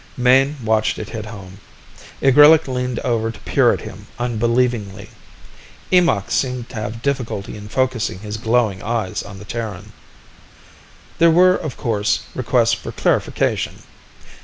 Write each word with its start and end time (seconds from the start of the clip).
Mayne 0.17 0.57
watched 0.63 0.97
it 0.97 1.09
hit 1.09 1.27
home. 1.27 1.59
Igrillik 2.23 2.67
leaned 2.67 2.97
over 3.01 3.29
to 3.29 3.39
peer 3.41 3.71
at 3.71 3.81
him 3.81 4.07
unbelievingly. 4.17 5.11
Eemakh 5.91 6.31
seemed 6.31 6.69
to 6.69 6.75
have 6.77 7.03
difficulty 7.03 7.55
in 7.55 7.67
focusing 7.69 8.17
his 8.17 8.37
glowing 8.37 8.81
eyes 8.81 9.21
on 9.21 9.37
the 9.37 9.45
Terran. 9.45 9.93
There 11.19 11.29
were, 11.29 11.53
of 11.55 11.77
course, 11.77 12.21
requests 12.33 12.73
for 12.73 12.91
clarification. 12.91 13.83